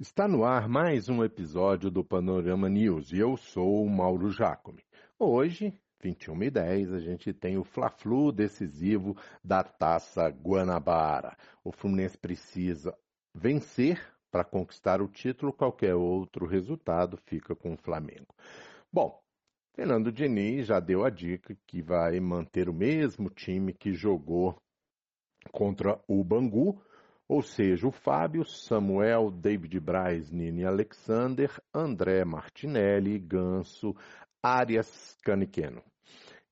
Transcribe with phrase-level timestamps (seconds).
[0.00, 4.82] Está no ar mais um episódio do Panorama News e eu sou o Mauro Jacome.
[5.18, 11.36] Hoje, 21 e 10, a gente tem o Fla-Flu decisivo da Taça Guanabara.
[11.62, 12.96] O Fluminense precisa
[13.34, 18.34] vencer para conquistar o título, qualquer outro resultado fica com o Flamengo.
[18.90, 19.22] Bom,
[19.74, 24.56] Fernando Diniz já deu a dica que vai manter o mesmo time que jogou
[25.52, 26.82] contra o Bangu,
[27.30, 33.94] ou seja, o Fábio, Samuel, David Braz, Nini Alexander, André Martinelli, Ganso,
[34.42, 35.80] Arias Caniqueno.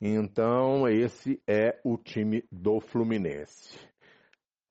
[0.01, 3.77] Então, esse é o time do Fluminense.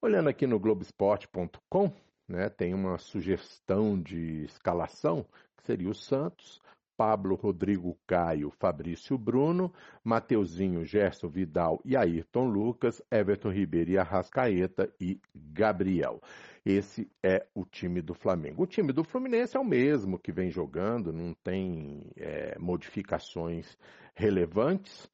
[0.01, 1.91] Olhando aqui no Globesport.com,
[2.25, 5.25] né, tem uma sugestão de escalação,
[5.57, 6.61] que seria o Santos,
[6.97, 9.71] Pablo, Rodrigo Caio, Fabrício Bruno,
[10.03, 16.19] Mateuzinho, Gerson Vidal e Ayrton Lucas, Everton Ribeiro e Arrascaeta e Gabriel.
[16.65, 18.63] Esse é o time do Flamengo.
[18.63, 23.77] O time do Fluminense é o mesmo que vem jogando, não tem é, modificações
[24.15, 25.09] relevantes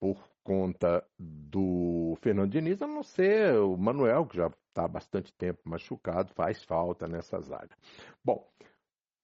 [0.00, 5.32] por conta do Fernando Diniz, a não ser o Manuel, que já está há bastante
[5.34, 7.76] tempo machucado, faz falta nessa zaga.
[8.24, 8.48] Bom,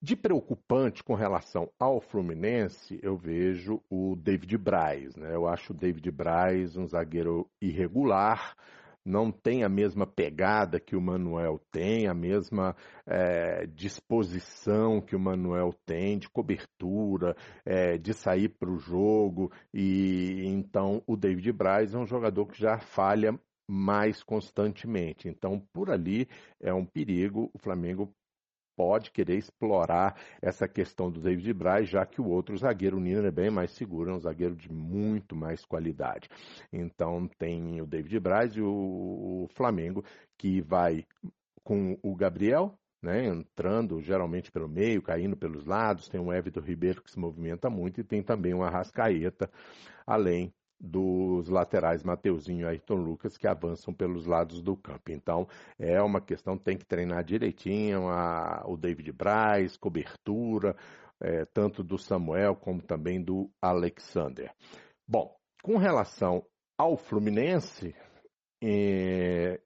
[0.01, 5.15] de preocupante com relação ao Fluminense, eu vejo o David Braz.
[5.15, 5.33] Né?
[5.33, 8.55] Eu acho o David Braz um zagueiro irregular,
[9.03, 15.19] não tem a mesma pegada que o Manuel tem, a mesma é, disposição que o
[15.19, 17.33] Manuel tem de cobertura,
[17.65, 19.49] é, de sair para o jogo.
[19.73, 25.27] E então o David Braz é um jogador que já falha mais constantemente.
[25.27, 26.27] Então, por ali
[26.61, 27.49] é um perigo.
[27.53, 28.13] O Flamengo
[28.77, 33.25] pode querer explorar essa questão do David Braz, já que o outro zagueiro, o Nino,
[33.25, 36.29] é bem mais seguro, é um zagueiro de muito mais qualidade.
[36.71, 40.05] Então tem o David Braz e o, Flamengo,
[40.37, 41.03] que vai
[41.63, 47.01] com o Gabriel, né, entrando geralmente pelo meio, caindo pelos lados, tem o Everton Ribeiro
[47.01, 49.49] que se movimenta muito e tem também o Arrascaeta,
[50.05, 55.11] além dos laterais Mateuzinho e Ayrton Lucas que avançam pelos lados do campo.
[55.11, 60.75] Então é uma questão tem que treinar direitinho a, o David Braz, cobertura,
[61.19, 64.51] é, tanto do Samuel como também do Alexander.
[65.07, 66.45] Bom, com relação
[66.77, 67.95] ao Fluminense,
[68.63, 69.59] é,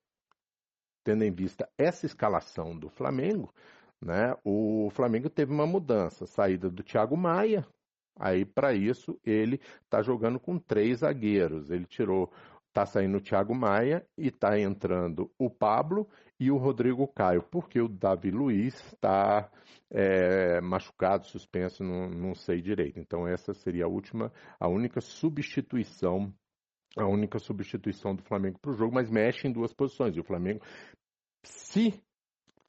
[1.04, 3.54] tendo em vista essa escalação do Flamengo,
[4.02, 7.68] né, o Flamengo teve uma mudança, saída do Thiago Maia,
[8.20, 11.72] Aí, para isso, ele está jogando com três zagueiros.
[11.72, 12.32] Ele tirou,
[12.68, 16.08] está saindo o Thiago Maia e está entrando o Pablo
[16.40, 19.50] e o Rodrigo Caio, porque o Davi Luiz está
[19.90, 23.00] é, machucado, suspenso, não, não sei direito.
[23.00, 26.34] Então, essa seria a última, a única substituição
[26.98, 30.16] a única substituição do Flamengo para o jogo, mas mexe em duas posições.
[30.16, 30.62] E o Flamengo,
[31.44, 31.94] se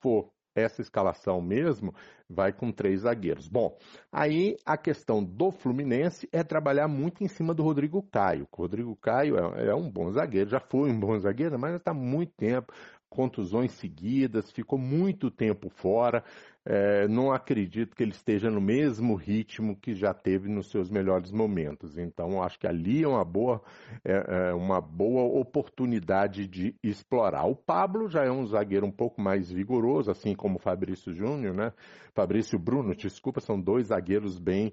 [0.01, 1.95] for essa escalação mesmo
[2.29, 3.49] vai com três zagueiros.
[3.49, 3.77] Bom,
[4.11, 8.47] aí a questão do Fluminense é trabalhar muito em cima do Rodrigo Caio.
[8.51, 11.93] O Rodrigo Caio é, é um bom zagueiro, já foi um bom zagueiro, mas está
[11.93, 12.73] muito tempo,
[13.09, 16.25] contusões seguidas, ficou muito tempo fora.
[16.65, 21.33] É, não acredito que ele esteja no mesmo ritmo que já teve nos seus melhores
[21.33, 21.99] momentos.
[21.99, 23.61] Então, acho que ali é uma boa,
[24.05, 27.47] é, é uma boa oportunidade de explorar.
[27.47, 31.53] O Pablo já é um zagueiro um pouco mais vigoroso, assim como o Fabrício Júnior,
[31.53, 31.73] né?
[32.15, 34.73] Fabrício Bruno, desculpa, são dois zagueiros bem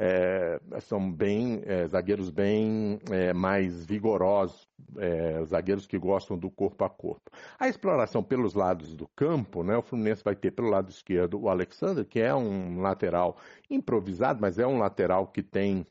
[0.00, 6.84] é, são bem é, zagueiros bem é, mais vigorosos, é, zagueiros que gostam do corpo
[6.84, 7.28] a corpo.
[7.58, 11.48] A exploração pelos lados do campo, né, o Fluminense vai ter pelo lado esquerdo o
[11.48, 13.36] Alexander, que é um lateral
[13.68, 15.84] improvisado, mas é um lateral que tem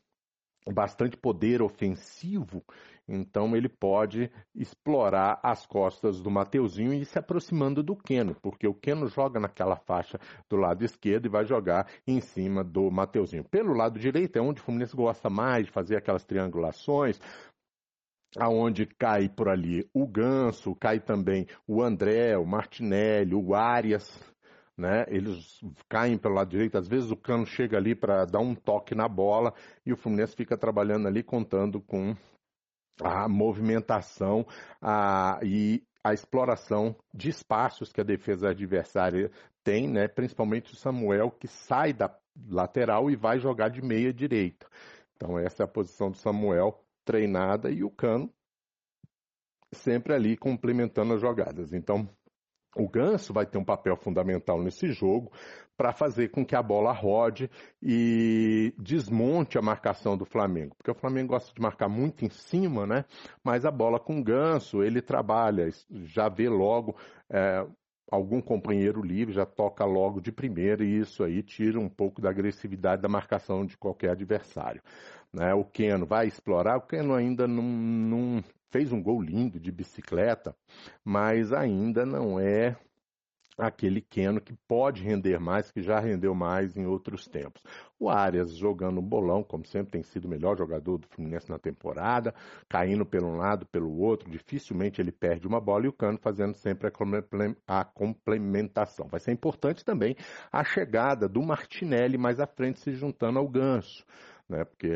[0.72, 2.64] bastante poder ofensivo
[3.08, 8.68] então ele pode explorar as costas do Mateuzinho e ir se aproximando do Keno, porque
[8.68, 13.44] o Keno joga naquela faixa do lado esquerdo e vai jogar em cima do Mateuzinho.
[13.44, 17.18] Pelo lado direito é onde o Fluminense gosta mais de fazer aquelas triangulações,
[18.36, 24.20] aonde cai por ali o Ganso, cai também o André, o Martinelli, o Arias,
[24.76, 25.06] né?
[25.08, 28.94] Eles caem pelo lado direito, às vezes o Cano chega ali para dar um toque
[28.94, 29.54] na bola
[29.84, 32.14] e o Fluminense fica trabalhando ali contando com
[33.02, 34.46] a movimentação
[34.80, 39.30] a, e a exploração de espaços que a defesa adversária
[39.62, 40.08] tem, né?
[40.08, 42.14] principalmente o Samuel, que sai da
[42.48, 44.66] lateral e vai jogar de meia direita.
[45.16, 48.32] Então, essa é a posição do Samuel treinada e o Cano
[49.72, 51.72] sempre ali complementando as jogadas.
[51.72, 52.08] Então,
[52.78, 55.32] o Ganso vai ter um papel fundamental nesse jogo
[55.76, 57.50] para fazer com que a bola rode
[57.82, 60.74] e desmonte a marcação do Flamengo.
[60.76, 63.04] Porque o Flamengo gosta de marcar muito em cima, né?
[63.44, 66.96] Mas a bola com o Ganso, ele trabalha, já vê logo
[67.30, 67.64] é,
[68.10, 72.30] algum companheiro livre já toca logo de primeira e isso aí tira um pouco da
[72.30, 74.82] agressividade da marcação de qualquer adversário.
[75.32, 75.52] Né?
[75.54, 80.54] O Keno vai explorar, o Keno ainda não, não fez um gol lindo de bicicleta,
[81.04, 82.76] mas ainda não é
[83.58, 87.60] aquele Keno que pode render mais, que já rendeu mais em outros tempos.
[87.98, 92.32] O Arias jogando bolão, como sempre tem sido o melhor jogador do Fluminense na temporada,
[92.68, 96.54] caindo pelo um lado, pelo outro, dificilmente ele perde uma bola e o Cano fazendo
[96.54, 96.88] sempre
[97.66, 99.08] a complementação.
[99.08, 100.14] Vai ser importante também
[100.52, 104.04] a chegada do Martinelli mais à frente se juntando ao Ganso,
[104.48, 104.64] né?
[104.64, 104.90] Porque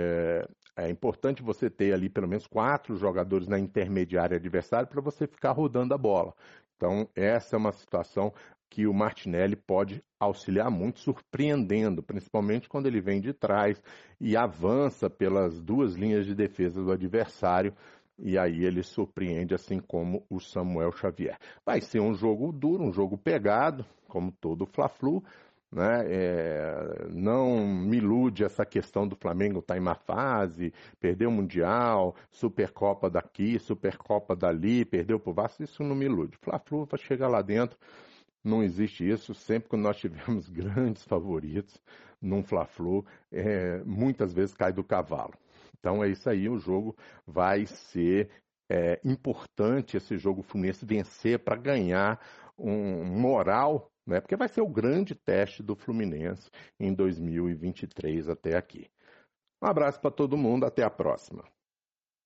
[0.76, 5.52] é importante você ter ali pelo menos quatro jogadores na intermediária adversária para você ficar
[5.52, 6.34] rodando a bola.
[6.76, 8.32] Então, essa é uma situação
[8.68, 13.82] que o Martinelli pode auxiliar muito, surpreendendo, principalmente quando ele vem de trás
[14.18, 17.74] e avança pelas duas linhas de defesa do adversário.
[18.18, 21.36] E aí ele surpreende, assim como o Samuel Xavier.
[21.66, 25.22] Vai ser um jogo duro, um jogo pegado, como todo o Fla-Flu.
[25.72, 26.04] Né?
[26.06, 31.32] É, não me ilude essa questão do Flamengo estar tá em má fase, perdeu o
[31.32, 36.36] Mundial, Supercopa daqui, Supercopa dali, perdeu para o Vasco, isso não me ilude.
[36.42, 37.78] Fla-Flu vai chegar lá dentro,
[38.44, 39.34] não existe isso.
[39.34, 41.80] Sempre que nós tivemos grandes favoritos
[42.20, 45.32] num Fla-Flu, é, muitas vezes cai do cavalo.
[45.78, 46.94] Então é isso aí, o jogo
[47.26, 48.30] vai ser
[48.70, 52.20] é, importante esse jogo Fluminense vencer para ganhar
[52.58, 54.20] um moral né?
[54.20, 58.90] Porque vai ser o grande teste do Fluminense em 2023 até aqui.
[59.62, 61.44] Um abraço para todo mundo, até a próxima.